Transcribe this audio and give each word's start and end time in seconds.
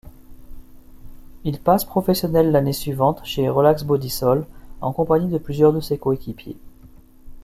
Il 1.43 1.59
passe 1.61 1.85
professionnel 1.85 2.51
l'année 2.51 2.73
suivante 2.73 3.21
chez 3.23 3.47
Relax-Bodysol 3.49 4.47
en 4.81 4.91
compagnie 4.93 5.29
de 5.31 5.37
plusieurs 5.37 5.73
de 5.73 5.79
ses 5.79 5.99
coéquipiers. 5.99 6.57